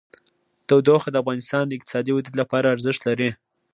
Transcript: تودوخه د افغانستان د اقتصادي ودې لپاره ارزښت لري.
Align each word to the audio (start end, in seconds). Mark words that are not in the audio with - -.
تودوخه 0.67 1.09
د 1.11 1.15
افغانستان 1.23 1.63
د 1.67 1.71
اقتصادي 1.77 2.11
ودې 2.13 2.31
لپاره 2.41 2.71
ارزښت 2.75 3.01
لري. 3.09 3.29